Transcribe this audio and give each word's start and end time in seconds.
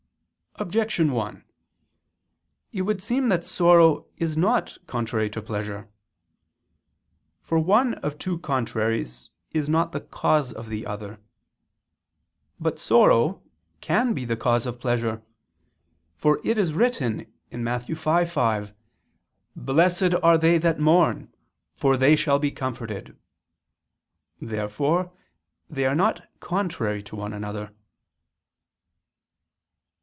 Objection 0.55 1.11
1: 1.13 1.43
It 2.71 2.81
would 2.83 3.01
seem 3.01 3.29
that 3.29 3.43
sorrow 3.45 4.05
is 4.17 4.35
not 4.37 4.77
contrary 4.85 5.27
to 5.29 5.41
pleasure. 5.41 5.89
For 7.41 7.57
one 7.57 7.93
of 7.95 8.19
two 8.19 8.37
contraries 8.39 9.31
is 9.53 9.67
not 9.69 9.91
the 9.93 10.01
cause 10.01 10.51
of 10.53 10.67
the 10.69 10.85
other. 10.85 11.19
But 12.59 12.77
sorrow 12.79 13.41
can 13.79 14.13
be 14.13 14.23
the 14.25 14.35
cause 14.35 14.65
of 14.67 14.79
pleasure; 14.79 15.23
for 16.17 16.39
it 16.43 16.57
is 16.59 16.73
written 16.73 17.25
(Matt. 17.51 17.87
5:5): 17.87 18.73
"Blessed 19.55 20.13
are 20.21 20.37
they 20.37 20.57
that 20.59 20.79
mourn, 20.79 21.33
for 21.75 21.95
they 21.97 22.15
shall 22.17 22.37
be 22.39 22.51
comforted." 22.51 23.17
Therefore 24.39 25.11
they 25.69 25.85
are 25.87 25.95
not 25.95 26.27
contrary 26.39 27.01
to 27.03 27.15
one 27.15 27.31
another. 27.33 27.73